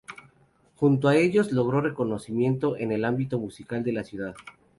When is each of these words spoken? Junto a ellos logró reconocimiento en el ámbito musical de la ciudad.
Junto 0.77 1.09
a 1.09 1.15
ellos 1.15 1.51
logró 1.51 1.79
reconocimiento 1.79 2.75
en 2.75 2.91
el 2.91 3.05
ámbito 3.05 3.37
musical 3.37 3.83
de 3.83 3.91
la 3.91 4.03
ciudad. 4.03 4.33